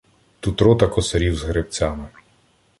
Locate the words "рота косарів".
0.61-1.35